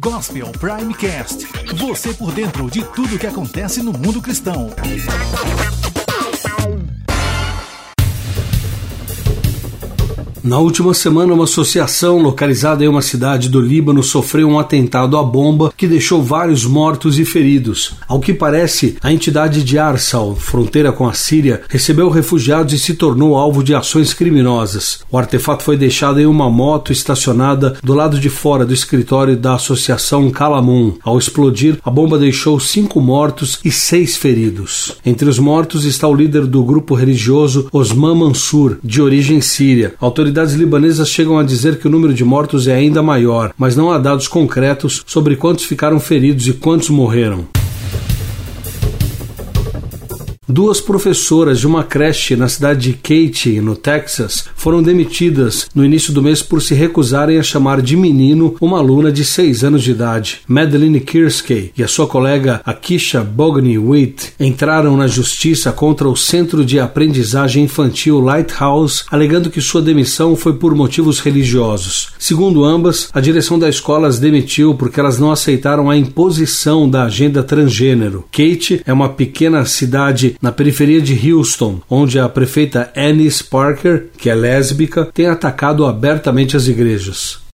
[0.00, 1.46] Gospel Primecast.
[1.76, 4.70] Você por dentro de tudo que acontece no mundo cristão.
[10.42, 15.22] Na última semana, uma associação localizada em uma cidade do Líbano sofreu um atentado à
[15.22, 17.92] bomba que deixou vários mortos e feridos.
[18.08, 22.94] Ao que parece, a entidade de Arsal, fronteira com a Síria, recebeu refugiados e se
[22.94, 25.00] tornou alvo de ações criminosas.
[25.10, 29.56] O artefato foi deixado em uma moto estacionada do lado de fora do escritório da
[29.56, 30.94] associação Kalamun.
[31.02, 34.96] Ao explodir, a bomba deixou cinco mortos e seis feridos.
[35.04, 39.94] Entre os mortos está o líder do grupo religioso Osman Mansur, de origem síria.
[40.00, 43.74] Autoridades autoridades libanesas chegam a dizer que o número de mortos é ainda maior, mas
[43.74, 47.59] não há dados concretos sobre quantos ficaram feridos e quantos morreram.
[50.52, 56.12] Duas professoras de uma creche na cidade de Katy, no Texas, foram demitidas no início
[56.12, 59.92] do mês por se recusarem a chamar de menino uma aluna de 6 anos de
[59.92, 60.40] idade.
[60.48, 66.64] Madeline Kirskey e a sua colega Akisha Bogny Witt entraram na justiça contra o Centro
[66.64, 72.08] de Aprendizagem Infantil Lighthouse, alegando que sua demissão foi por motivos religiosos.
[72.18, 77.04] Segundo ambas, a direção da escola as demitiu porque elas não aceitaram a imposição da
[77.04, 78.24] agenda transgênero.
[78.32, 84.30] Katy é uma pequena cidade na periferia de Houston, onde a prefeita Annis Parker, que
[84.30, 87.49] é lésbica, tem atacado abertamente as igrejas.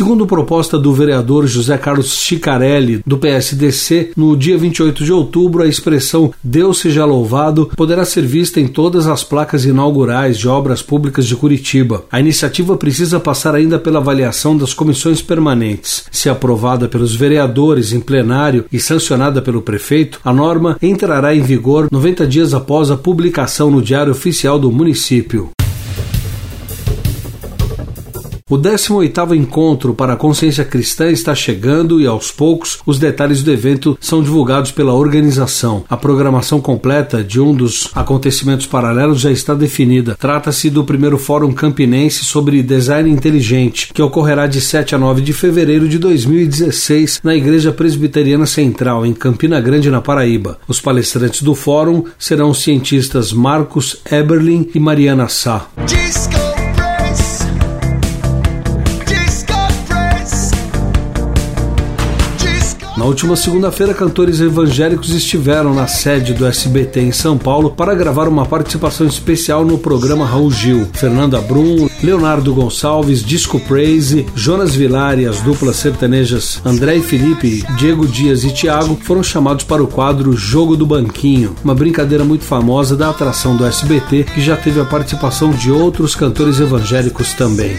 [0.00, 5.68] Segundo proposta do vereador José Carlos Chicarelli, do PSDC, no dia 28 de outubro, a
[5.68, 11.26] expressão Deus seja louvado poderá ser vista em todas as placas inaugurais de obras públicas
[11.26, 12.06] de Curitiba.
[12.10, 16.04] A iniciativa precisa passar ainda pela avaliação das comissões permanentes.
[16.10, 21.88] Se aprovada pelos vereadores em plenário e sancionada pelo prefeito, a norma entrará em vigor
[21.92, 25.50] 90 dias após a publicação no Diário Oficial do município.
[28.50, 33.52] O 18º encontro para a consciência cristã está chegando e aos poucos os detalhes do
[33.52, 35.84] evento são divulgados pela organização.
[35.88, 40.16] A programação completa de um dos acontecimentos paralelos já está definida.
[40.18, 45.32] Trata-se do primeiro Fórum Campinense sobre Design Inteligente, que ocorrerá de 7 a 9 de
[45.32, 50.58] fevereiro de 2016 na Igreja Presbiteriana Central, em Campina Grande, na Paraíba.
[50.66, 55.68] Os palestrantes do fórum serão os cientistas Marcos Eberlin e Mariana Sá.
[63.00, 68.28] Na última segunda-feira, cantores evangélicos estiveram na sede do SBT em São Paulo para gravar
[68.28, 70.86] uma participação especial no programa Raul Gil.
[70.92, 77.64] Fernanda Brum, Leonardo Gonçalves, Disco Praise, Jonas Vilar e as duplas sertanejas André e Felipe,
[77.78, 82.44] Diego Dias e Thiago foram chamados para o quadro Jogo do Banquinho, uma brincadeira muito
[82.44, 87.78] famosa da atração do SBT que já teve a participação de outros cantores evangélicos também.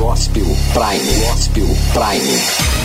[0.00, 1.20] Gospel Prime.
[1.28, 2.79] Gospel Prime.